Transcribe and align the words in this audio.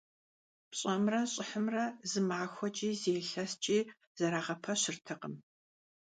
ПщӀэмрэ 0.69 1.21
щӀыхьымрэ 1.31 1.85
зы 2.09 2.21
махуэкӀи, 2.27 2.89
зы 3.01 3.07
илъэскӀи 3.19 3.79
зэрагъэпэщыртэкъым. 4.17 5.35